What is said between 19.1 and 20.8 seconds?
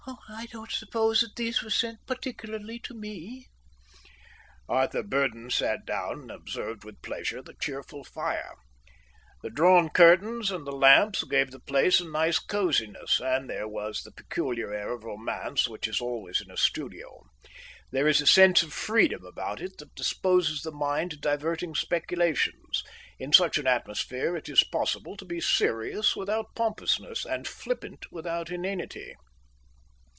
about it that disposes the